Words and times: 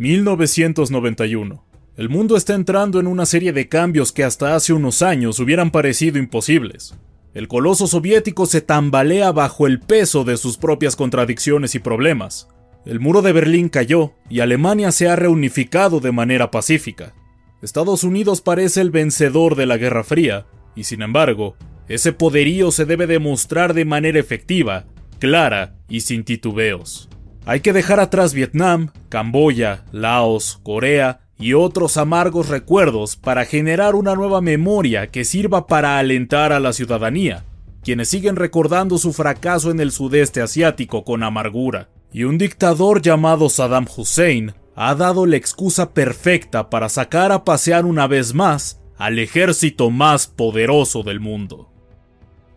1991. 0.00 1.62
El 1.98 2.08
mundo 2.08 2.38
está 2.38 2.54
entrando 2.54 3.00
en 3.00 3.06
una 3.06 3.26
serie 3.26 3.52
de 3.52 3.68
cambios 3.68 4.12
que 4.12 4.24
hasta 4.24 4.54
hace 4.54 4.72
unos 4.72 5.02
años 5.02 5.38
hubieran 5.40 5.70
parecido 5.70 6.18
imposibles. 6.18 6.94
El 7.34 7.48
coloso 7.48 7.86
soviético 7.86 8.46
se 8.46 8.62
tambalea 8.62 9.30
bajo 9.30 9.66
el 9.66 9.78
peso 9.78 10.24
de 10.24 10.38
sus 10.38 10.56
propias 10.56 10.96
contradicciones 10.96 11.74
y 11.74 11.80
problemas. 11.80 12.48
El 12.86 12.98
muro 12.98 13.20
de 13.20 13.32
Berlín 13.32 13.68
cayó 13.68 14.14
y 14.30 14.40
Alemania 14.40 14.90
se 14.90 15.06
ha 15.06 15.16
reunificado 15.16 16.00
de 16.00 16.12
manera 16.12 16.50
pacífica. 16.50 17.12
Estados 17.60 18.02
Unidos 18.02 18.40
parece 18.40 18.80
el 18.80 18.90
vencedor 18.90 19.54
de 19.54 19.66
la 19.66 19.76
Guerra 19.76 20.02
Fría, 20.02 20.46
y 20.74 20.84
sin 20.84 21.02
embargo, 21.02 21.56
ese 21.88 22.14
poderío 22.14 22.72
se 22.72 22.86
debe 22.86 23.06
demostrar 23.06 23.74
de 23.74 23.84
manera 23.84 24.18
efectiva, 24.18 24.86
clara 25.18 25.76
y 25.90 26.00
sin 26.00 26.24
titubeos. 26.24 27.10
Hay 27.46 27.60
que 27.60 27.72
dejar 27.72 28.00
atrás 28.00 28.34
Vietnam, 28.34 28.90
Camboya, 29.08 29.84
Laos, 29.92 30.60
Corea 30.62 31.20
y 31.38 31.54
otros 31.54 31.96
amargos 31.96 32.48
recuerdos 32.48 33.16
para 33.16 33.46
generar 33.46 33.94
una 33.94 34.14
nueva 34.14 34.40
memoria 34.40 35.10
que 35.10 35.24
sirva 35.24 35.66
para 35.66 35.98
alentar 35.98 36.52
a 36.52 36.60
la 36.60 36.72
ciudadanía, 36.72 37.44
quienes 37.82 38.08
siguen 38.08 38.36
recordando 38.36 38.98
su 38.98 39.12
fracaso 39.12 39.70
en 39.70 39.80
el 39.80 39.90
sudeste 39.90 40.42
asiático 40.42 41.02
con 41.02 41.22
amargura. 41.22 41.88
Y 42.12 42.24
un 42.24 42.36
dictador 42.36 43.00
llamado 43.00 43.48
Saddam 43.48 43.86
Hussein 43.96 44.52
ha 44.76 44.94
dado 44.94 45.24
la 45.26 45.36
excusa 45.36 45.94
perfecta 45.94 46.68
para 46.68 46.88
sacar 46.88 47.32
a 47.32 47.44
pasear 47.44 47.86
una 47.86 48.06
vez 48.06 48.34
más 48.34 48.80
al 48.98 49.18
ejército 49.18 49.90
más 49.90 50.26
poderoso 50.26 51.02
del 51.02 51.20
mundo. 51.20 51.70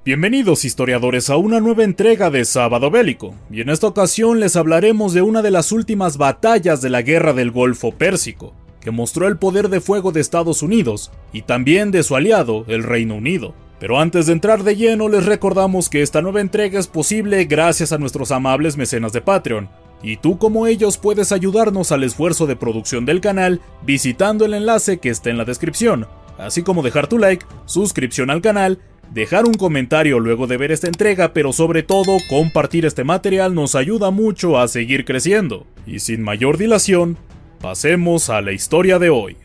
Bienvenidos 0.05 0.65
historiadores 0.65 1.29
a 1.29 1.37
una 1.37 1.61
nueva 1.61 1.85
entrega 1.85 2.29
de 2.29 2.43
Sábado 2.43 2.91
Bélico, 2.91 3.35
y 3.49 3.61
en 3.61 3.69
esta 3.69 3.87
ocasión 3.87 4.41
les 4.41 4.57
hablaremos 4.57 5.13
de 5.13 5.21
una 5.21 5.41
de 5.41 5.49
las 5.49 5.71
últimas 5.71 6.17
batallas 6.17 6.81
de 6.81 6.89
la 6.89 7.01
Guerra 7.01 7.31
del 7.31 7.51
Golfo 7.51 7.93
Pérsico, 7.93 8.53
que 8.81 8.91
mostró 8.91 9.29
el 9.29 9.37
poder 9.37 9.69
de 9.69 9.79
fuego 9.79 10.11
de 10.11 10.19
Estados 10.19 10.61
Unidos 10.61 11.09
y 11.31 11.43
también 11.43 11.89
de 11.91 12.03
su 12.03 12.17
aliado, 12.17 12.65
el 12.67 12.83
Reino 12.83 13.15
Unido. 13.15 13.55
Pero 13.79 13.97
antes 13.97 14.25
de 14.25 14.33
entrar 14.33 14.63
de 14.63 14.75
lleno 14.75 15.07
les 15.07 15.25
recordamos 15.25 15.87
que 15.87 16.01
esta 16.01 16.21
nueva 16.21 16.41
entrega 16.41 16.81
es 16.81 16.87
posible 16.87 17.45
gracias 17.45 17.93
a 17.93 17.97
nuestros 17.97 18.33
amables 18.33 18.75
mecenas 18.75 19.13
de 19.13 19.21
Patreon, 19.21 19.69
y 20.01 20.17
tú 20.17 20.37
como 20.37 20.67
ellos 20.67 20.97
puedes 20.97 21.31
ayudarnos 21.31 21.93
al 21.93 22.03
esfuerzo 22.03 22.45
de 22.45 22.57
producción 22.57 23.05
del 23.05 23.21
canal 23.21 23.61
visitando 23.85 24.43
el 24.43 24.53
enlace 24.53 24.97
que 24.97 25.07
está 25.07 25.29
en 25.29 25.37
la 25.37 25.45
descripción, 25.45 26.07
así 26.37 26.61
como 26.61 26.83
dejar 26.83 27.07
tu 27.07 27.17
like, 27.17 27.45
suscripción 27.67 28.29
al 28.31 28.41
canal 28.41 28.79
dejar 29.13 29.45
un 29.45 29.53
comentario 29.53 30.19
luego 30.19 30.47
de 30.47 30.57
ver 30.57 30.71
esta 30.71 30.87
entrega, 30.87 31.33
pero 31.33 31.53
sobre 31.53 31.83
todo 31.83 32.17
compartir 32.29 32.85
este 32.85 33.03
material 33.03 33.53
nos 33.53 33.75
ayuda 33.75 34.09
mucho 34.11 34.59
a 34.59 34.67
seguir 34.67 35.05
creciendo. 35.05 35.67
Y 35.85 35.99
sin 35.99 36.21
mayor 36.21 36.57
dilación, 36.57 37.17
pasemos 37.61 38.29
a 38.29 38.41
la 38.41 38.51
historia 38.51 38.97
de 38.97 39.09
hoy. 39.09 39.37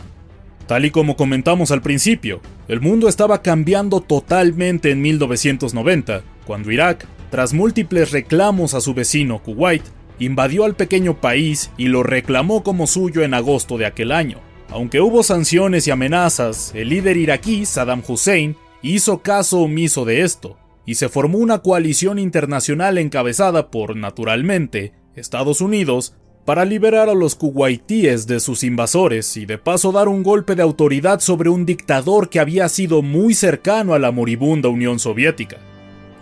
Tal 0.67 0.87
y 0.87 0.91
como 0.91 1.17
comentamos 1.17 1.71
al 1.71 1.83
principio, 1.83 2.41
el 2.67 2.81
mundo 2.81 3.09
estaba 3.09 3.43
cambiando 3.43 4.01
totalmente 4.01 4.91
en 4.91 5.01
1990, 5.01 6.23
cuando 6.47 6.71
Irak, 6.71 7.07
tras 7.31 7.53
múltiples 7.53 8.11
reclamos 8.11 8.75
a 8.75 8.81
su 8.81 8.95
vecino 8.95 9.43
Kuwait, 9.43 9.83
invadió 10.19 10.65
al 10.65 10.75
pequeño 10.75 11.21
país 11.21 11.71
y 11.77 11.89
lo 11.89 12.03
reclamó 12.03 12.63
como 12.63 12.87
suyo 12.87 13.23
en 13.23 13.35
agosto 13.35 13.79
de 13.79 13.87
aquel 13.87 14.13
año. 14.13 14.41
Aunque 14.71 15.01
hubo 15.01 15.23
sanciones 15.23 15.87
y 15.87 15.91
amenazas, 15.91 16.73
el 16.75 16.91
líder 16.91 17.17
iraquí 17.17 17.65
Saddam 17.65 18.03
Hussein 18.07 18.57
hizo 18.83 19.23
caso 19.23 19.61
omiso 19.61 20.05
de 20.05 20.23
esto, 20.23 20.57
y 20.87 20.95
se 20.95 21.09
formó 21.09 21.39
una 21.39 21.59
coalición 21.59 22.19
internacional 22.19 22.99
encabezada 22.99 23.71
por, 23.71 23.97
naturalmente, 23.97 24.93
Estados 25.15 25.61
Unidos, 25.61 26.15
para 26.45 26.65
liberar 26.65 27.11
a 27.11 27.15
los 27.15 27.35
kuwaitíes 27.35 28.27
de 28.27 28.41
sus 28.41 28.65
invasores 28.65 29.37
y 29.37 29.45
de 29.45 29.59
paso 29.59 29.93
dar 29.93 30.09
un 30.09 30.23
golpe 30.23 30.55
de 30.55 30.63
autoridad 30.63 31.21
sobre 31.21 31.51
un 31.51 31.67
dictador 31.67 32.31
que 32.31 32.41
había 32.41 32.71
sido 32.71 33.03
muy 33.03 33.35
cercano 33.35 33.93
a 33.93 33.99
la 33.99 34.13
moribunda 34.13 34.71
Unión 34.71 34.99
Soviética. 34.99 35.59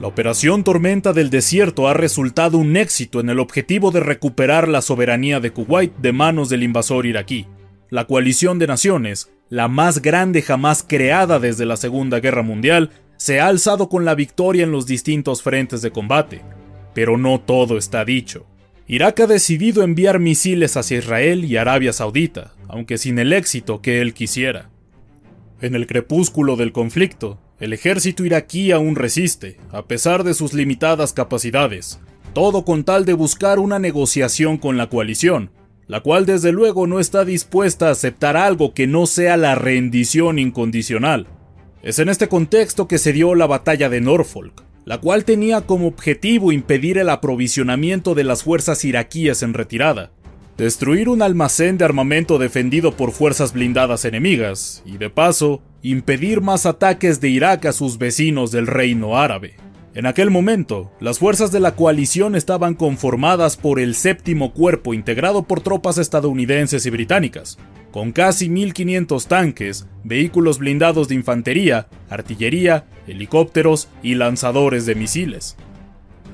La 0.01 0.09
operación 0.09 0.65
Tormenta 0.65 1.13
del 1.13 1.31
Desierto 1.31 1.87
ha 1.87 1.95
resultado 1.95 2.59
un 2.59 2.77
éxito 2.77 3.21
en 3.21 3.31
el 3.31 3.39
objetivo 3.39 3.93
de 3.93 4.01
recuperar 4.01 4.67
la 4.67 4.83
soberanía 4.83 5.39
de 5.39 5.53
Kuwait 5.53 5.97
de 5.99 6.13
manos 6.13 6.49
del 6.49 6.65
invasor 6.65 7.07
iraquí. 7.07 7.47
La 7.97 8.05
coalición 8.05 8.59
de 8.59 8.67
naciones 8.67 9.31
la 9.49 9.69
más 9.69 10.03
grande 10.03 10.43
jamás 10.43 10.85
creada 10.87 11.39
desde 11.39 11.65
la 11.65 11.79
Segunda 11.79 12.21
Guerra 12.21 12.43
Mundial, 12.43 12.91
se 13.17 13.41
ha 13.41 13.47
alzado 13.47 13.89
con 13.89 14.05
la 14.05 14.15
victoria 14.15 14.65
en 14.65 14.71
los 14.71 14.85
distintos 14.85 15.43
frentes 15.43 15.81
de 15.81 15.93
combate. 15.93 16.43
Pero 16.93 17.17
no 17.17 17.41
todo 17.41 17.79
está 17.79 18.05
dicho. 18.05 18.45
Irak 18.87 19.21
ha 19.21 19.27
decidido 19.27 19.83
enviar 19.83 20.19
misiles 20.19 20.77
hacia 20.77 20.99
Israel 20.99 21.47
y 21.47 21.57
Arabia 21.57 21.95
Saudita, 21.95 22.53
aunque 22.69 22.99
sin 22.99 23.19
el 23.19 23.33
éxito 23.33 23.81
que 23.81 24.03
él 24.03 24.13
quisiera. 24.13 24.69
En 25.63 25.75
el 25.75 25.87
crepúsculo 25.87 26.57
del 26.57 26.73
conflicto, 26.73 27.39
el 27.61 27.73
ejército 27.73 28.27
iraquí 28.27 28.73
aún 28.73 28.95
resiste, 28.95 29.57
a 29.73 29.87
pesar 29.87 30.23
de 30.23 30.35
sus 30.35 30.53
limitadas 30.53 31.15
capacidades, 31.15 31.99
todo 32.35 32.63
con 32.67 32.85
tal 32.85 33.07
de 33.07 33.15
buscar 33.15 33.59
una 33.59 33.79
negociación 33.79 34.59
con 34.59 34.77
la 34.77 34.91
coalición, 34.91 35.51
la 35.89 36.01
cual 36.01 36.27
desde 36.27 36.53
luego 36.53 36.87
no 36.87 36.99
está 36.99 37.25
dispuesta 37.25 37.89
a 37.89 37.93
aceptar 37.93 38.37
algo 38.37 38.75
que 38.75 38.87
no 38.87 39.07
sea 39.07 39.37
la 39.37 39.55
rendición 39.55 40.39
incondicional. 40.39 41.29
Es 41.83 41.99
en 41.99 42.09
este 42.09 42.29
contexto 42.29 42.89
que 42.89 42.99
se 42.99 43.13
dio 43.13 43.35
la 43.35 43.47
batalla 43.47 43.89
de 43.89 44.01
Norfolk, 44.01 44.65
la 44.85 44.99
cual 44.99 45.25
tenía 45.25 45.63
como 45.63 45.87
objetivo 45.87 46.53
impedir 46.53 46.99
el 46.99 47.09
aprovisionamiento 47.09 48.15
de 48.15 48.25
las 48.25 48.43
fuerzas 48.43 48.85
iraquíes 48.85 49.43
en 49.43 49.55
retirada, 49.55 50.11
destruir 50.57 51.09
un 51.09 51.23
almacén 51.23 51.79
de 51.79 51.85
armamento 51.85 52.39
defendido 52.39 52.97
por 52.97 53.13
fuerzas 53.13 53.53
blindadas 53.53 54.05
enemigas, 54.05 54.83
y 54.85 54.97
de 54.97 55.11
paso, 55.11 55.63
impedir 55.83 56.41
más 56.41 56.67
ataques 56.67 57.21
de 57.21 57.29
Irak 57.29 57.67
a 57.67 57.73
sus 57.73 57.99
vecinos 57.99 58.51
del 58.51 58.67
reino 58.67 59.19
árabe. 59.19 59.57
En 59.97 60.05
aquel 60.05 60.29
momento, 60.31 60.93
las 61.01 61.21
fuerzas 61.21 61.53
de 61.53 61.59
la 61.59 61.75
coalición 61.75 62.37
estaban 62.37 62.75
conformadas 62.75 63.57
por 63.57 63.81
el 63.81 63.95
séptimo 63.95 64.53
cuerpo 64.53 64.93
integrado 64.93 65.45
por 65.45 65.63
tropas 65.63 65.97
estadounidenses 65.97 66.85
y 66.85 66.91
británicas, 66.91 67.57
con 67.93 68.13
casi 68.13 68.51
1.500 68.51 69.27
tanques, 69.27 69.87
vehículos 70.05 70.59
blindados 70.59 71.09
de 71.09 71.15
infantería, 71.15 71.87
artillería, 72.11 72.85
helicópteros 73.07 73.89
y 74.03 74.17
lanzadores 74.17 74.85
de 74.85 74.97
misiles. 74.97 75.57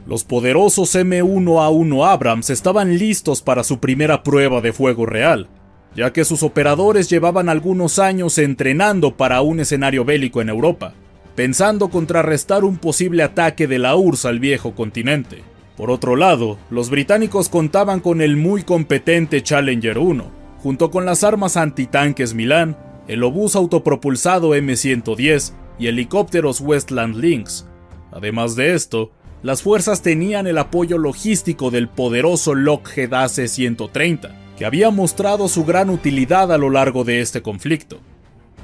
Los 0.09 0.25
poderosos 0.25 0.97
M1A1 0.97 2.05
Abrams 2.05 2.51
estaban 2.51 2.99
listos 2.99 3.43
para 3.43 3.63
su 3.63 3.79
primera 3.79 4.25
prueba 4.25 4.61
de 4.61 4.73
fuego 4.73 5.07
real, 5.07 5.47
ya 5.95 6.13
que 6.13 6.25
sus 6.25 6.43
operadores 6.43 7.09
llevaban 7.09 7.49
algunos 7.49 8.01
años 8.01 8.39
entrenando 8.39 9.17
para 9.17 9.41
un 9.41 9.61
escenario 9.61 10.05
bélico 10.05 10.41
en 10.43 10.49
Europa 10.49 10.95
pensando 11.35 11.89
contrarrestar 11.89 12.65
un 12.65 12.77
posible 12.77 13.23
ataque 13.23 13.67
de 13.67 13.79
la 13.79 13.97
URSS 13.97 14.27
al 14.27 14.41
viejo 14.41 14.75
continente. 14.75 15.43
Por 15.77 15.91
otro 15.91 16.17
lado, 16.17 16.59
los 16.71 16.91
británicos 16.91 17.49
contaban 17.49 18.01
con 18.01 18.21
el 18.21 18.37
muy 18.37 18.63
competente 18.63 19.43
Challenger 19.43 19.99
1, 19.99 20.25
junto 20.63 20.91
con 20.91 21.07
las 21.07 21.25
armas 21.25 21.57
antitanques 21.57 22.35
Milan, 22.35 22.77
el 23.09 23.25
obús 23.25 23.57
autopropulsado 23.57 24.55
M110 24.55 25.53
y 25.79 25.87
helicópteros 25.89 26.61
Westland 26.61 27.17
Lynx. 27.17 27.67
Además 28.13 28.55
de 28.55 28.75
esto, 28.75 29.11
las 29.43 29.63
fuerzas 29.63 30.03
tenían 30.03 30.47
el 30.47 30.59
apoyo 30.59 30.99
logístico 30.99 31.71
del 31.71 31.89
poderoso 31.89 32.55
Lockheed 32.55 33.13
AC-130, 33.13 34.31
que 34.57 34.65
había 34.65 34.91
mostrado 34.91 35.49
su 35.49 35.65
gran 35.65 35.91
utilidad 35.91 36.53
a 36.53 36.59
lo 36.59 36.71
largo 36.71 37.03
de 37.03 37.21
este 37.21 37.43
conflicto. 37.43 37.99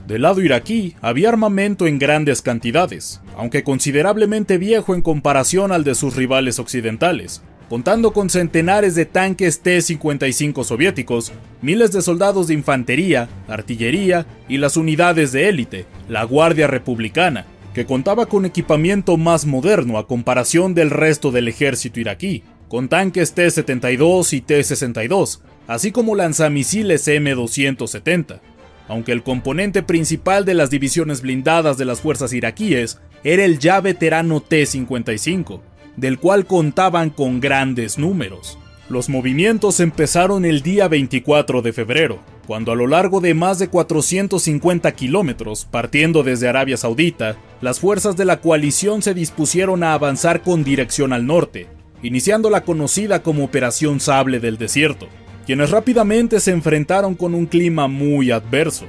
Del 0.08 0.22
lado 0.22 0.40
iraquí 0.40 0.94
había 1.02 1.28
armamento 1.28 1.86
en 1.86 1.98
grandes 1.98 2.40
cantidades, 2.40 3.20
aunque 3.36 3.62
considerablemente 3.62 4.56
viejo 4.56 4.94
en 4.94 5.02
comparación 5.02 5.70
al 5.70 5.84
de 5.84 5.94
sus 5.94 6.16
rivales 6.16 6.58
occidentales, 6.58 7.42
contando 7.68 8.14
con 8.14 8.30
centenares 8.30 8.94
de 8.94 9.04
tanques 9.04 9.60
T-55 9.60 10.64
soviéticos, 10.64 11.30
miles 11.60 11.92
de 11.92 12.00
soldados 12.00 12.46
de 12.46 12.54
infantería, 12.54 13.28
artillería 13.48 14.24
y 14.48 14.56
las 14.56 14.78
unidades 14.78 15.30
de 15.32 15.50
élite, 15.50 15.84
la 16.08 16.24
Guardia 16.24 16.68
Republicana, 16.68 17.44
que 17.74 17.84
contaba 17.84 18.24
con 18.24 18.46
equipamiento 18.46 19.18
más 19.18 19.44
moderno 19.44 19.98
a 19.98 20.06
comparación 20.06 20.72
del 20.72 20.88
resto 20.88 21.32
del 21.32 21.48
ejército 21.48 22.00
iraquí, 22.00 22.44
con 22.68 22.88
tanques 22.88 23.34
T-72 23.34 24.32
y 24.32 24.40
T-62, 24.40 25.40
así 25.66 25.92
como 25.92 26.14
lanzamisiles 26.14 27.06
M270, 27.06 28.40
aunque 28.88 29.12
el 29.12 29.22
componente 29.22 29.82
principal 29.82 30.44
de 30.44 30.54
las 30.54 30.70
divisiones 30.70 31.22
blindadas 31.22 31.78
de 31.78 31.84
las 31.84 32.00
fuerzas 32.00 32.32
iraquíes 32.32 32.98
era 33.22 33.44
el 33.44 33.58
ya 33.58 33.80
veterano 33.80 34.40
T-55, 34.40 35.60
del 35.96 36.18
cual 36.18 36.46
contaban 36.46 37.10
con 37.10 37.40
grandes 37.40 37.98
números. 37.98 38.58
Los 38.88 39.10
movimientos 39.10 39.80
empezaron 39.80 40.46
el 40.46 40.62
día 40.62 40.88
24 40.88 41.60
de 41.60 41.74
febrero, 41.74 42.20
cuando 42.46 42.72
a 42.72 42.74
lo 42.74 42.86
largo 42.86 43.20
de 43.20 43.34
más 43.34 43.58
de 43.58 43.68
450 43.68 44.92
kilómetros, 44.92 45.66
partiendo 45.70 46.22
desde 46.22 46.48
Arabia 46.48 46.78
Saudita, 46.78 47.36
las 47.60 47.80
fuerzas 47.80 48.16
de 48.16 48.24
la 48.24 48.40
coalición 48.40 49.02
se 49.02 49.12
dispusieron 49.12 49.82
a 49.82 49.92
avanzar 49.92 50.40
con 50.40 50.64
dirección 50.64 51.12
al 51.12 51.26
norte, 51.26 51.66
iniciando 52.02 52.48
la 52.48 52.62
conocida 52.62 53.22
como 53.22 53.44
Operación 53.44 54.00
Sable 54.00 54.40
del 54.40 54.56
Desierto, 54.56 55.08
quienes 55.48 55.70
rápidamente 55.70 56.40
se 56.40 56.50
enfrentaron 56.50 57.14
con 57.14 57.34
un 57.34 57.46
clima 57.46 57.88
muy 57.88 58.30
adverso. 58.30 58.84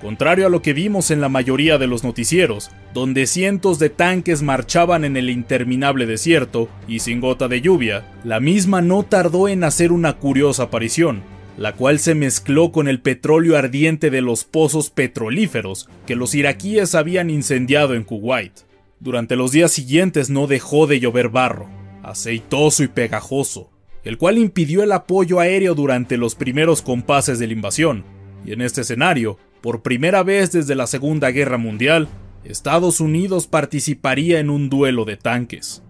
Contrario 0.00 0.48
a 0.48 0.50
lo 0.50 0.60
que 0.60 0.72
vimos 0.72 1.12
en 1.12 1.20
la 1.20 1.28
mayoría 1.28 1.78
de 1.78 1.86
los 1.86 2.02
noticieros, 2.02 2.72
donde 2.92 3.28
cientos 3.28 3.78
de 3.78 3.88
tanques 3.88 4.42
marchaban 4.42 5.04
en 5.04 5.16
el 5.16 5.30
interminable 5.30 6.06
desierto 6.06 6.68
y 6.88 6.98
sin 6.98 7.20
gota 7.20 7.46
de 7.46 7.60
lluvia, 7.60 8.04
la 8.24 8.40
misma 8.40 8.82
no 8.82 9.04
tardó 9.04 9.46
en 9.46 9.62
hacer 9.62 9.92
una 9.92 10.14
curiosa 10.14 10.64
aparición, 10.64 11.22
la 11.56 11.74
cual 11.74 12.00
se 12.00 12.16
mezcló 12.16 12.72
con 12.72 12.88
el 12.88 13.00
petróleo 13.00 13.56
ardiente 13.56 14.10
de 14.10 14.22
los 14.22 14.42
pozos 14.42 14.90
petrolíferos 14.90 15.88
que 16.04 16.16
los 16.16 16.34
iraquíes 16.34 16.96
habían 16.96 17.30
incendiado 17.30 17.94
en 17.94 18.02
Kuwait. 18.02 18.52
Durante 18.98 19.36
los 19.36 19.52
días 19.52 19.70
siguientes 19.70 20.30
no 20.30 20.48
dejó 20.48 20.88
de 20.88 20.98
llover 20.98 21.28
barro, 21.28 21.68
aceitoso 22.02 22.82
y 22.82 22.88
pegajoso, 22.88 23.70
el 24.06 24.18
cual 24.18 24.38
impidió 24.38 24.84
el 24.84 24.92
apoyo 24.92 25.40
aéreo 25.40 25.74
durante 25.74 26.16
los 26.16 26.36
primeros 26.36 26.80
compases 26.80 27.40
de 27.40 27.48
la 27.48 27.54
invasión, 27.54 28.04
y 28.44 28.52
en 28.52 28.60
este 28.60 28.82
escenario, 28.82 29.36
por 29.60 29.82
primera 29.82 30.22
vez 30.22 30.52
desde 30.52 30.76
la 30.76 30.86
Segunda 30.86 31.32
Guerra 31.32 31.58
Mundial, 31.58 32.06
Estados 32.44 33.00
Unidos 33.00 33.48
participaría 33.48 34.38
en 34.38 34.48
un 34.48 34.70
duelo 34.70 35.04
de 35.04 35.16
tanques. 35.16 35.82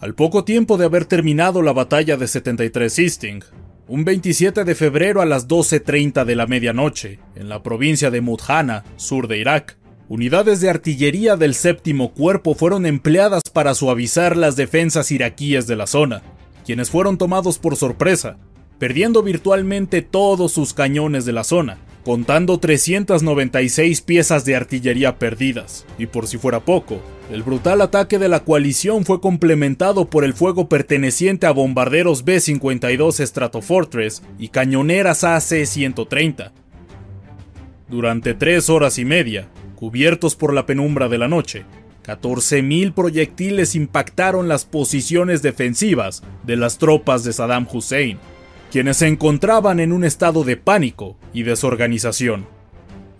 Al 0.00 0.16
poco 0.16 0.42
tiempo 0.42 0.76
de 0.76 0.86
haber 0.86 1.04
terminado 1.04 1.62
la 1.62 1.72
batalla 1.72 2.16
de 2.16 2.26
73 2.26 2.98
Easting, 2.98 3.44
un 3.86 4.04
27 4.04 4.64
de 4.64 4.74
febrero 4.74 5.20
a 5.22 5.24
las 5.24 5.46
12.30 5.46 6.24
de 6.24 6.34
la 6.34 6.48
medianoche, 6.48 7.20
en 7.36 7.48
la 7.48 7.62
provincia 7.62 8.10
de 8.10 8.20
Mudhana, 8.20 8.82
sur 8.96 9.28
de 9.28 9.38
Irak, 9.38 9.76
unidades 10.08 10.60
de 10.60 10.70
artillería 10.70 11.36
del 11.36 11.54
séptimo 11.54 12.14
cuerpo 12.14 12.56
fueron 12.56 12.84
empleadas 12.84 13.42
para 13.52 13.74
suavizar 13.74 14.36
las 14.36 14.56
defensas 14.56 15.12
iraquíes 15.12 15.68
de 15.68 15.76
la 15.76 15.86
zona, 15.86 16.22
quienes 16.64 16.90
fueron 16.90 17.18
tomados 17.18 17.58
por 17.58 17.76
sorpresa, 17.76 18.38
perdiendo 18.78 19.22
virtualmente 19.22 20.02
todos 20.02 20.52
sus 20.52 20.74
cañones 20.74 21.24
de 21.24 21.32
la 21.32 21.44
zona, 21.44 21.78
contando 22.04 22.58
396 22.58 24.02
piezas 24.02 24.44
de 24.44 24.56
artillería 24.56 25.18
perdidas. 25.18 25.86
Y 25.98 26.06
por 26.06 26.26
si 26.26 26.38
fuera 26.38 26.60
poco, 26.60 27.00
el 27.30 27.42
brutal 27.42 27.80
ataque 27.80 28.18
de 28.18 28.28
la 28.28 28.44
coalición 28.44 29.04
fue 29.04 29.20
complementado 29.20 30.10
por 30.10 30.24
el 30.24 30.34
fuego 30.34 30.68
perteneciente 30.68 31.46
a 31.46 31.52
bombarderos 31.52 32.24
B-52 32.24 33.24
Stratofortress 33.24 34.22
y 34.38 34.48
cañoneras 34.48 35.24
AC-130. 35.24 36.52
Durante 37.88 38.34
tres 38.34 38.68
horas 38.68 38.98
y 38.98 39.04
media, 39.04 39.48
cubiertos 39.76 40.36
por 40.36 40.52
la 40.52 40.66
penumbra 40.66 41.08
de 41.08 41.18
la 41.18 41.28
noche, 41.28 41.64
14.000 42.04 42.92
proyectiles 42.92 43.74
impactaron 43.74 44.48
las 44.48 44.64
posiciones 44.64 45.42
defensivas 45.42 46.22
de 46.44 46.56
las 46.56 46.78
tropas 46.78 47.24
de 47.24 47.32
Saddam 47.32 47.66
Hussein 47.72 48.18
quienes 48.74 48.96
se 48.96 49.06
encontraban 49.06 49.78
en 49.78 49.92
un 49.92 50.02
estado 50.02 50.42
de 50.42 50.56
pánico 50.56 51.16
y 51.32 51.44
desorganización. 51.44 52.44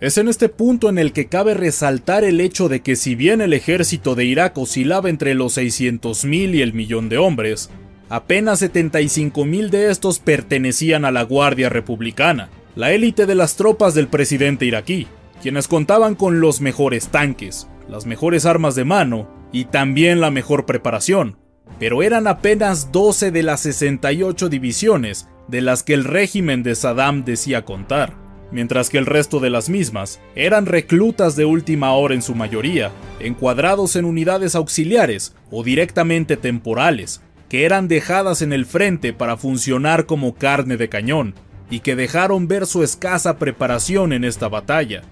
Es 0.01 0.19
en 0.19 0.27
este 0.27 0.49
punto 0.49 0.89
en 0.89 0.99
el 0.99 1.13
que 1.13 1.27
cabe 1.27 1.55
resaltar 1.55 2.25
el 2.25 2.41
hecho 2.41 2.69
de 2.69 2.81
que 2.81 2.97
si 2.97 3.15
bien 3.15 3.41
el 3.41 3.53
ejército 3.53 4.17
de 4.17 4.25
Irak 4.25 4.59
oscilaba 4.59 5.11
entre 5.11 5.35
los 5.35 5.57
600.000 5.57 6.57
y 6.57 6.61
el 6.61 6.73
millón 6.73 7.09
de 7.09 7.19
hombres, 7.19 7.71
apenas 8.09 8.63
75.000 8.63 9.71
de 9.71 9.93
estos 9.93 10.19
pertenecían 10.19 11.05
a 11.05 11.13
la 11.13 11.23
Guardia 11.23 11.69
Republicana, 11.69 12.49
la 12.75 12.91
élite 12.91 13.25
de 13.25 13.37
las 13.37 13.55
tropas 13.55 13.95
del 13.95 14.09
presidente 14.09 14.67
iraquí, 14.67 15.07
quienes 15.41 15.69
contaban 15.69 16.17
con 16.17 16.41
los 16.41 16.61
mejores 16.61 17.11
tanques, 17.11 17.69
las 17.89 18.07
mejores 18.07 18.47
armas 18.47 18.75
de 18.75 18.85
mano 18.85 19.29
y 19.53 19.67
también 19.67 20.21
la 20.21 20.31
mejor 20.31 20.67
preparación, 20.67 21.39
pero 21.79 22.03
eran 22.03 22.27
apenas 22.27 22.93
12 22.93 23.31
de 23.31 23.43
las 23.43 23.61
68 23.61 24.49
divisiones 24.49 25.29
de 25.49 25.61
las 25.61 25.83
que 25.83 25.95
el 25.95 26.05
régimen 26.05 26.63
de 26.63 26.75
Saddam 26.75 27.25
decía 27.25 27.65
contar, 27.65 28.15
mientras 28.51 28.91
que 28.91 28.99
el 28.99 29.07
resto 29.07 29.41
de 29.41 29.51
las 29.51 29.69
mismas 29.69 30.21
eran 30.35 30.67
reclutas 30.67 31.37
de 31.37 31.45
última 31.45 31.93
hora 31.93 32.15
en 32.15 32.23
su 32.23 32.35
mayoría, 32.35 32.91
encuadrados 33.21 33.97
en 33.97 34.05
unidades 34.05 34.55
auxiliares 34.55 35.35
o 35.51 35.63
directamente 35.63 36.37
temporales, 36.37 37.23
que 37.49 37.65
eran 37.65 37.89
dejadas 37.89 38.43
en 38.43 38.53
el 38.53 38.65
frente 38.67 39.13
para 39.13 39.37
funcionar 39.37 40.07
como 40.07 40.35
carne 40.35 40.77
de 40.77 40.89
cañón, 40.89 41.35
y 41.71 41.81
que 41.81 41.97
dejaron 41.97 42.47
ver 42.47 42.67
su 42.67 42.83
escasa 42.83 43.39
preparación 43.39 44.13
en 44.13 44.25
esta 44.25 44.49
batalla. 44.49 45.03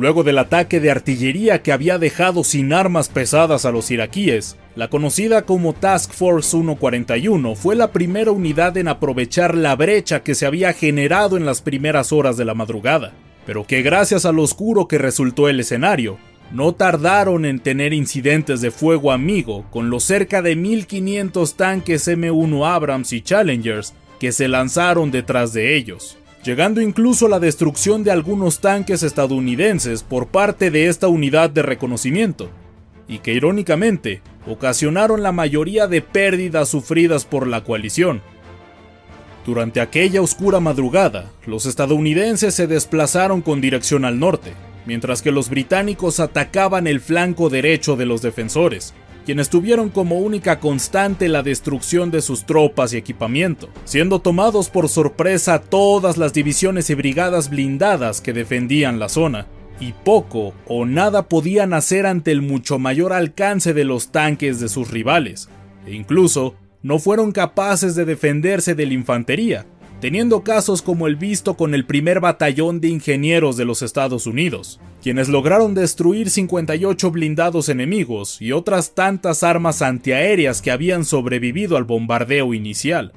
Luego 0.00 0.24
del 0.24 0.38
ataque 0.38 0.80
de 0.80 0.90
artillería 0.90 1.60
que 1.60 1.72
había 1.72 1.98
dejado 1.98 2.42
sin 2.42 2.72
armas 2.72 3.10
pesadas 3.10 3.66
a 3.66 3.70
los 3.70 3.90
iraquíes, 3.90 4.56
la 4.74 4.88
conocida 4.88 5.42
como 5.42 5.74
Task 5.74 6.14
Force 6.14 6.52
141 6.52 7.54
fue 7.54 7.76
la 7.76 7.92
primera 7.92 8.30
unidad 8.30 8.78
en 8.78 8.88
aprovechar 8.88 9.54
la 9.54 9.76
brecha 9.76 10.22
que 10.22 10.34
se 10.34 10.46
había 10.46 10.72
generado 10.72 11.36
en 11.36 11.44
las 11.44 11.60
primeras 11.60 12.14
horas 12.14 12.38
de 12.38 12.46
la 12.46 12.54
madrugada, 12.54 13.12
pero 13.44 13.66
que 13.66 13.82
gracias 13.82 14.24
al 14.24 14.38
oscuro 14.38 14.88
que 14.88 14.96
resultó 14.96 15.50
el 15.50 15.60
escenario, 15.60 16.16
no 16.50 16.72
tardaron 16.72 17.44
en 17.44 17.60
tener 17.60 17.92
incidentes 17.92 18.62
de 18.62 18.70
fuego 18.70 19.12
amigo 19.12 19.66
con 19.70 19.90
los 19.90 20.02
cerca 20.04 20.40
de 20.40 20.56
1500 20.56 21.56
tanques 21.56 22.08
M1 22.08 22.66
Abrams 22.66 23.12
y 23.12 23.20
Challengers 23.20 23.92
que 24.18 24.32
se 24.32 24.48
lanzaron 24.48 25.10
detrás 25.10 25.52
de 25.52 25.76
ellos, 25.76 26.16
llegando 26.44 26.80
incluso 26.80 27.26
a 27.26 27.28
la 27.28 27.40
destrucción 27.40 28.02
de 28.02 28.10
algunos 28.10 28.60
tanques 28.60 29.02
estadounidenses 29.02 30.02
por 30.02 30.28
parte 30.28 30.70
de 30.70 30.88
esta 30.88 31.08
unidad 31.08 31.50
de 31.50 31.62
reconocimiento, 31.62 32.50
y 33.08 33.18
que 33.18 33.34
irónicamente 33.34 34.22
ocasionaron 34.46 35.22
la 35.22 35.32
mayoría 35.32 35.86
de 35.86 36.00
pérdidas 36.00 36.68
sufridas 36.68 37.24
por 37.24 37.46
la 37.46 37.62
coalición. 37.62 38.22
Durante 39.44 39.80
aquella 39.80 40.22
oscura 40.22 40.60
madrugada, 40.60 41.30
los 41.46 41.66
estadounidenses 41.66 42.54
se 42.54 42.66
desplazaron 42.66 43.42
con 43.42 43.60
dirección 43.60 44.04
al 44.04 44.18
norte, 44.18 44.52
mientras 44.86 45.22
que 45.22 45.32
los 45.32 45.50
británicos 45.50 46.20
atacaban 46.20 46.86
el 46.86 47.00
flanco 47.00 47.50
derecho 47.50 47.96
de 47.96 48.06
los 48.06 48.22
defensores, 48.22 48.94
quienes 49.24 49.50
tuvieron 49.50 49.90
como 49.90 50.18
única 50.18 50.60
constante 50.60 51.28
la 51.28 51.42
destrucción 51.42 52.10
de 52.10 52.22
sus 52.22 52.46
tropas 52.46 52.92
y 52.92 52.96
equipamiento, 52.96 53.68
siendo 53.84 54.20
tomados 54.20 54.70
por 54.70 54.88
sorpresa 54.88 55.60
todas 55.60 56.16
las 56.16 56.32
divisiones 56.32 56.90
y 56.90 56.94
brigadas 56.94 57.50
blindadas 57.50 58.20
que 58.20 58.32
defendían 58.32 58.98
la 58.98 59.08
zona, 59.08 59.46
y 59.80 59.92
poco 59.92 60.54
o 60.66 60.84
nada 60.84 61.28
podían 61.28 61.72
hacer 61.72 62.06
ante 62.06 62.30
el 62.32 62.42
mucho 62.42 62.78
mayor 62.78 63.12
alcance 63.12 63.72
de 63.72 63.84
los 63.84 64.12
tanques 64.12 64.60
de 64.60 64.68
sus 64.68 64.90
rivales, 64.90 65.48
e 65.86 65.94
incluso 65.94 66.54
no 66.82 66.98
fueron 66.98 67.32
capaces 67.32 67.94
de 67.94 68.04
defenderse 68.04 68.74
de 68.74 68.86
la 68.86 68.94
infantería, 68.94 69.66
teniendo 70.00 70.42
casos 70.42 70.80
como 70.80 71.06
el 71.06 71.16
visto 71.16 71.56
con 71.56 71.74
el 71.74 71.84
primer 71.84 72.20
batallón 72.20 72.80
de 72.80 72.88
ingenieros 72.88 73.56
de 73.56 73.66
los 73.66 73.82
Estados 73.82 74.26
Unidos, 74.26 74.80
quienes 75.02 75.28
lograron 75.28 75.74
destruir 75.74 76.30
58 76.30 77.10
blindados 77.10 77.68
enemigos 77.68 78.40
y 78.40 78.52
otras 78.52 78.94
tantas 78.94 79.42
armas 79.42 79.82
antiaéreas 79.82 80.62
que 80.62 80.70
habían 80.70 81.04
sobrevivido 81.04 81.76
al 81.76 81.84
bombardeo 81.84 82.54
inicial. 82.54 83.12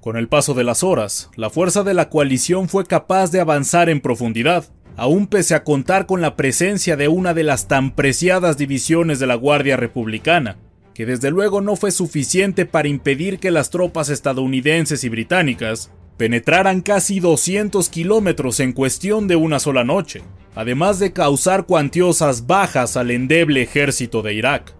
Con 0.00 0.16
el 0.16 0.28
paso 0.28 0.54
de 0.54 0.64
las 0.64 0.84
horas, 0.84 1.28
la 1.34 1.50
fuerza 1.50 1.82
de 1.82 1.92
la 1.92 2.08
coalición 2.08 2.68
fue 2.68 2.86
capaz 2.86 3.32
de 3.32 3.40
avanzar 3.40 3.88
en 3.90 4.00
profundidad, 4.00 4.64
aún 4.96 5.26
pese 5.26 5.56
a 5.56 5.64
contar 5.64 6.06
con 6.06 6.20
la 6.20 6.36
presencia 6.36 6.96
de 6.96 7.08
una 7.08 7.34
de 7.34 7.42
las 7.42 7.66
tan 7.66 7.90
preciadas 7.90 8.56
divisiones 8.56 9.18
de 9.18 9.26
la 9.26 9.34
Guardia 9.34 9.76
Republicana, 9.76 10.56
que 10.94 11.04
desde 11.04 11.30
luego 11.30 11.60
no 11.60 11.74
fue 11.74 11.90
suficiente 11.90 12.64
para 12.64 12.88
impedir 12.88 13.40
que 13.40 13.50
las 13.50 13.70
tropas 13.70 14.08
estadounidenses 14.08 15.02
y 15.02 15.08
británicas 15.08 15.90
penetraran 16.18 16.82
casi 16.82 17.20
200 17.20 17.88
kilómetros 17.88 18.60
en 18.60 18.72
cuestión 18.72 19.26
de 19.28 19.36
una 19.36 19.60
sola 19.60 19.84
noche, 19.84 20.22
además 20.54 20.98
de 20.98 21.14
causar 21.14 21.64
cuantiosas 21.64 22.46
bajas 22.46 22.98
al 22.98 23.10
endeble 23.10 23.62
ejército 23.62 24.20
de 24.20 24.34
Irak. 24.34 24.74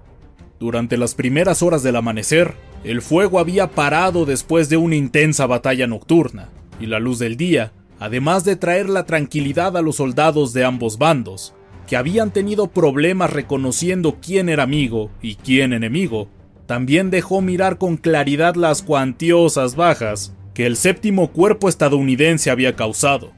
Durante 0.61 0.99
las 0.99 1.15
primeras 1.15 1.63
horas 1.63 1.83
del 1.83 1.97
amanecer, 1.97 2.55
el 2.85 3.01
fuego 3.01 3.39
había 3.39 3.71
parado 3.71 4.27
después 4.27 4.69
de 4.69 4.77
una 4.77 4.97
intensa 4.97 5.47
batalla 5.47 5.87
nocturna, 5.87 6.51
y 6.81 6.87
la 6.87 6.99
luz 6.99 7.19
del 7.19 7.37
día 7.37 7.73
además 8.01 8.45
de 8.45 8.57
traer 8.57 8.89
la 8.89 9.07
tranquilidad 9.07 9.77
a 9.77 9.83
los 9.83 9.97
soldados 9.97 10.53
de 10.53 10.65
ambos 10.65 10.99
bandos, 10.99 11.55
que 11.87 11.97
habían 11.97 12.33
tenido 12.33 12.69
problemas 12.69 13.33
reconociendo 13.33 14.19
quién 14.23 14.49
era 14.49 14.63
amigo 14.63 15.11
y 15.23 15.37
quién 15.37 15.73
enemigo, 15.73 16.29
también 16.67 17.11
dejó 17.11 17.41
mirar 17.41 17.79
con 17.79 17.97
claridad 17.97 18.55
las 18.55 18.83
cuantiosas 18.83 19.75
bajas 19.75 20.35
que 20.59 20.67
el 20.67 20.77
séptimo 20.77 21.31
cuerpo 21.31 21.69
estadounidense 21.69 22.51
había 22.51 22.75
causado, 22.75 23.31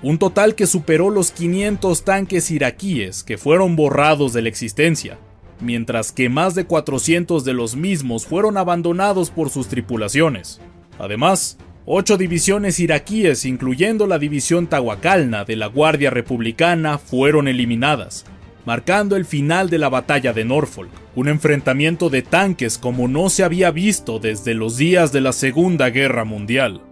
un 0.00 0.16
total 0.16 0.54
que 0.54 0.68
superó 0.68 1.10
los 1.10 1.32
500 1.32 2.04
tanques 2.04 2.52
iraquíes 2.52 3.24
que 3.24 3.36
fueron 3.36 3.74
borrados 3.74 4.32
de 4.32 4.42
la 4.42 4.48
existencia, 4.48 5.18
mientras 5.58 6.12
que 6.12 6.28
más 6.28 6.54
de 6.54 6.66
400 6.66 7.44
de 7.44 7.52
los 7.52 7.74
mismos 7.74 8.26
fueron 8.26 8.56
abandonados 8.56 9.30
por 9.30 9.50
sus 9.50 9.66
tripulaciones. 9.66 10.60
Además, 11.00 11.58
ocho 11.84 12.16
divisiones 12.16 12.78
iraquíes, 12.78 13.44
incluyendo 13.44 14.06
la 14.06 14.20
división 14.20 14.68
Tahuacalna 14.68 15.44
de 15.44 15.56
la 15.56 15.66
Guardia 15.66 16.10
Republicana, 16.10 16.98
fueron 16.98 17.48
eliminadas, 17.48 18.24
marcando 18.68 19.16
el 19.16 19.24
final 19.24 19.70
de 19.70 19.78
la 19.78 19.88
batalla 19.88 20.34
de 20.34 20.44
Norfolk, 20.44 20.90
un 21.16 21.28
enfrentamiento 21.28 22.10
de 22.10 22.20
tanques 22.20 22.76
como 22.76 23.08
no 23.08 23.30
se 23.30 23.42
había 23.42 23.70
visto 23.70 24.18
desde 24.18 24.52
los 24.52 24.76
días 24.76 25.10
de 25.10 25.22
la 25.22 25.32
Segunda 25.32 25.88
Guerra 25.88 26.24
Mundial. 26.24 26.82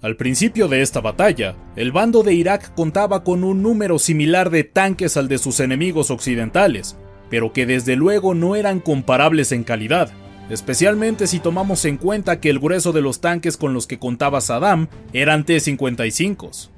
Al 0.00 0.14
principio 0.14 0.68
de 0.68 0.80
esta 0.80 1.00
batalla, 1.00 1.56
el 1.74 1.90
bando 1.90 2.22
de 2.22 2.34
Irak 2.34 2.72
contaba 2.76 3.24
con 3.24 3.42
un 3.42 3.64
número 3.64 3.98
similar 3.98 4.48
de 4.48 4.62
tanques 4.62 5.16
al 5.16 5.26
de 5.26 5.38
sus 5.38 5.58
enemigos 5.58 6.12
occidentales, 6.12 6.96
pero 7.30 7.52
que 7.52 7.66
desde 7.66 7.96
luego 7.96 8.32
no 8.34 8.54
eran 8.54 8.78
comparables 8.78 9.50
en 9.50 9.64
calidad, 9.64 10.12
especialmente 10.50 11.26
si 11.26 11.40
tomamos 11.40 11.84
en 11.84 11.96
cuenta 11.96 12.38
que 12.38 12.48
el 12.48 12.60
grueso 12.60 12.92
de 12.92 13.02
los 13.02 13.20
tanques 13.20 13.56
con 13.56 13.74
los 13.74 13.88
que 13.88 13.98
contaba 13.98 14.40
Saddam 14.40 14.86
eran 15.12 15.44
T-55, 15.44 16.70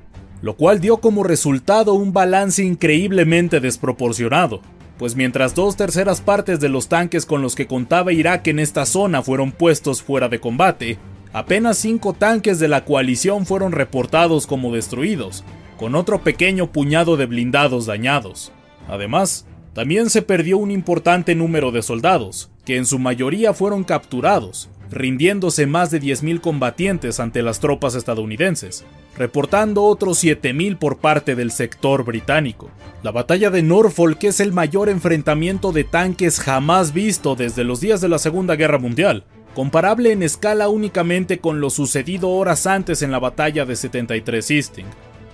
lo 0.46 0.54
cual 0.54 0.80
dio 0.80 0.98
como 0.98 1.24
resultado 1.24 1.94
un 1.94 2.12
balance 2.12 2.62
increíblemente 2.62 3.58
desproporcionado, 3.58 4.60
pues 4.96 5.16
mientras 5.16 5.56
dos 5.56 5.74
terceras 5.74 6.20
partes 6.20 6.60
de 6.60 6.68
los 6.68 6.86
tanques 6.86 7.26
con 7.26 7.42
los 7.42 7.56
que 7.56 7.66
contaba 7.66 8.12
Irak 8.12 8.46
en 8.46 8.60
esta 8.60 8.86
zona 8.86 9.22
fueron 9.22 9.50
puestos 9.50 10.04
fuera 10.04 10.28
de 10.28 10.38
combate, 10.38 10.98
apenas 11.32 11.78
cinco 11.78 12.12
tanques 12.12 12.60
de 12.60 12.68
la 12.68 12.84
coalición 12.84 13.44
fueron 13.44 13.72
reportados 13.72 14.46
como 14.46 14.72
destruidos, 14.72 15.42
con 15.76 15.96
otro 15.96 16.22
pequeño 16.22 16.70
puñado 16.70 17.16
de 17.16 17.26
blindados 17.26 17.86
dañados. 17.86 18.52
Además, 18.86 19.46
también 19.74 20.10
se 20.10 20.22
perdió 20.22 20.58
un 20.58 20.70
importante 20.70 21.34
número 21.34 21.72
de 21.72 21.82
soldados, 21.82 22.52
que 22.64 22.76
en 22.76 22.86
su 22.86 23.00
mayoría 23.00 23.52
fueron 23.52 23.82
capturados, 23.82 24.70
rindiéndose 24.90 25.66
más 25.66 25.90
de 25.90 26.00
10.000 26.00 26.40
combatientes 26.40 27.20
ante 27.20 27.42
las 27.42 27.60
tropas 27.60 27.94
estadounidenses, 27.94 28.84
reportando 29.16 29.84
otros 29.84 30.22
7.000 30.22 30.78
por 30.78 30.98
parte 30.98 31.34
del 31.34 31.50
sector 31.50 32.04
británico. 32.04 32.70
La 33.02 33.10
batalla 33.10 33.50
de 33.50 33.62
Norfolk 33.62 34.24
es 34.24 34.40
el 34.40 34.52
mayor 34.52 34.88
enfrentamiento 34.88 35.72
de 35.72 35.84
tanques 35.84 36.40
jamás 36.40 36.92
visto 36.92 37.34
desde 37.34 37.64
los 37.64 37.80
días 37.80 38.00
de 38.00 38.08
la 38.08 38.18
Segunda 38.18 38.56
Guerra 38.56 38.78
Mundial, 38.78 39.24
comparable 39.54 40.12
en 40.12 40.22
escala 40.22 40.68
únicamente 40.68 41.38
con 41.38 41.60
lo 41.60 41.70
sucedido 41.70 42.30
horas 42.30 42.66
antes 42.66 43.02
en 43.02 43.10
la 43.10 43.18
batalla 43.18 43.64
de 43.64 43.76
73 43.76 44.50
Easting, 44.50 44.86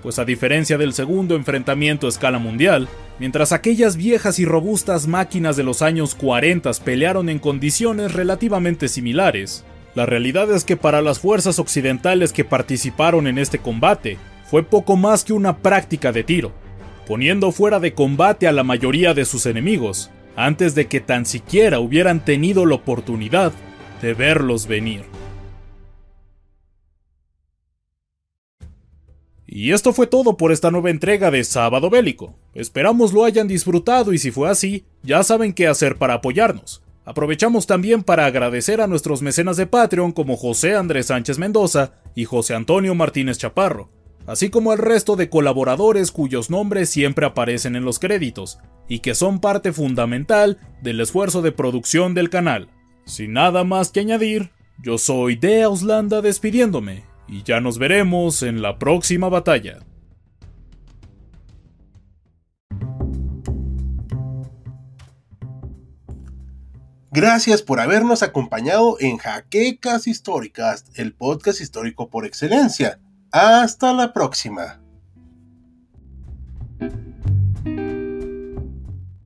pues 0.03 0.19
a 0.19 0.25
diferencia 0.25 0.79
del 0.79 0.93
segundo 0.93 1.37
enfrentamiento 1.37 2.07
a 2.07 2.11
escala 2.11 2.39
mundial, 2.39 2.89
mientras 3.19 3.53
aquellas 3.53 3.97
viejas 3.97 4.39
y 4.39 4.45
robustas 4.45 5.07
máquinas 5.07 5.57
de 5.57 5.63
los 5.63 5.81
años 5.81 6.15
40 6.15 6.71
pelearon 6.85 7.29
en 7.29 7.39
condiciones 7.39 8.13
relativamente 8.13 8.89
similares, 8.89 9.65
la 9.95 10.07
realidad 10.07 10.51
es 10.51 10.65
que 10.65 10.77
para 10.77 11.03
las 11.03 11.21
fuerzas 11.21 11.59
occidentales 11.59 12.33
que 12.33 12.45
participaron 12.45 13.27
en 13.27 13.39
este 13.39 13.59
combate, 13.59 14.19
fue 14.47 14.63
poco 14.63 14.97
más 14.97 15.25
que 15.25 15.33
una 15.33 15.59
práctica 15.59 16.13
de 16.13 16.25
tiro, 16.25 16.53
poniendo 17.07 17.53
fuera 17.53 17.79
de 17.79 17.95
combate 17.95 18.49
a 18.49 18.53
la 18.53 18.65
mayoría 18.65 19.15
de 19.15 19.25
sus 19.25 19.47
enemigos, 19.47 20.11
antes 20.35 20.75
de 20.75 20.87
que 20.87 21.01
tan 21.01 21.27
siquiera 21.27 21.79
hubieran 21.79 22.25
tenido 22.25 22.67
la 22.67 22.75
oportunidad 22.75 23.53
de 24.01 24.15
verlos 24.15 24.67
venir. 24.67 25.03
Y 29.55 29.73
esto 29.73 29.93
fue 29.93 30.07
todo 30.07 30.39
por 30.39 30.51
esta 30.51 30.71
nueva 30.71 30.89
entrega 30.89 31.31
de 31.31 31.45
Sábado 31.45 31.91
Bélico. 31.91 32.35
Esperamos 32.55 33.13
lo 33.13 33.23
hayan 33.23 33.49
disfrutado 33.49 34.15
y 34.15 34.19
si 34.19 34.31
fue 34.31 34.49
así, 34.49 34.87
ya 35.03 35.23
saben 35.23 35.53
qué 35.53 35.67
hacer 35.67 35.99
para 35.99 36.15
apoyarnos. 36.15 36.83
Aprovechamos 37.05 37.67
también 37.67 38.03
para 38.03 38.25
agradecer 38.25 38.81
a 38.81 38.87
nuestros 38.87 39.21
mecenas 39.21 39.59
de 39.59 39.67
Patreon 39.67 40.13
como 40.13 40.39
José 40.39 40.75
Andrés 40.75 41.09
Sánchez 41.09 41.37
Mendoza 41.37 41.93
y 42.15 42.25
José 42.25 42.55
Antonio 42.55 42.95
Martínez 42.95 43.37
Chaparro, 43.37 43.91
así 44.27 44.49
como 44.49 44.73
al 44.73 44.79
resto 44.79 45.17
de 45.17 45.29
colaboradores 45.29 46.13
cuyos 46.13 46.49
nombres 46.49 46.89
siempre 46.89 47.27
aparecen 47.27 47.77
en 47.77 47.85
los 47.85 47.99
créditos, 47.99 48.59
y 48.89 49.01
que 49.01 49.15
son 49.15 49.39
parte 49.39 49.75
fundamental 49.75 50.61
del 50.81 50.99
esfuerzo 50.99 51.43
de 51.43 51.53
producción 51.53 52.15
del 52.15 52.31
canal. 52.31 52.71
Sin 53.05 53.35
nada 53.35 53.65
más 53.65 53.91
que 53.91 54.01
añadir, 54.01 54.51
yo 54.83 54.97
soy 54.97 55.37
de 55.37 55.63
Auslanda 55.63 56.23
despidiéndome, 56.23 57.12
y 57.33 57.43
ya 57.45 57.62
nos 57.62 57.79
veremos 57.79 58.43
en 58.43 58.61
la 58.61 58.79
próxima 58.79 59.31
batalla. 59.31 59.79
Gracias 67.11 67.62
por 67.62 67.81
habernos 67.81 68.23
acompañado 68.23 68.97
en 69.01 69.17
Jaquecas 69.17 70.07
Históricas, 70.07 70.85
el 70.95 71.15
podcast 71.15 71.62
histórico 71.62 72.11
por 72.11 72.27
excelencia. 72.27 73.01
Hasta 73.31 73.95
la 73.95 74.12
próxima. 74.12 74.83